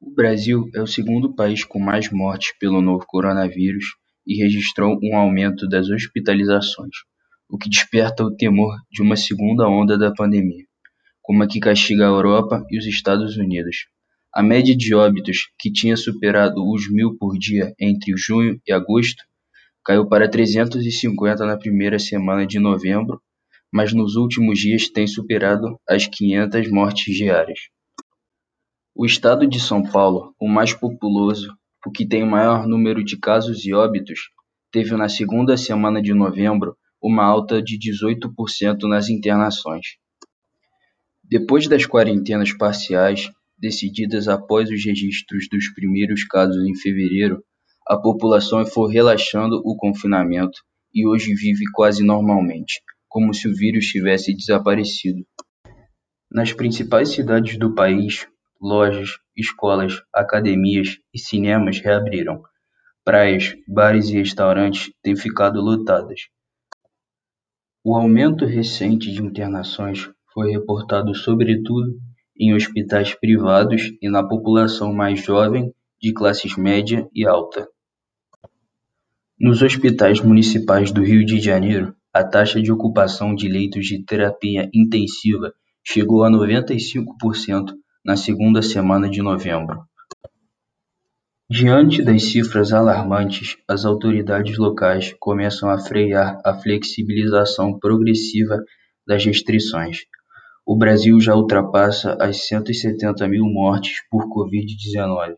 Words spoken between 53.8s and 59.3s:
tivesse desaparecido. Nas principais cidades do país, lojas,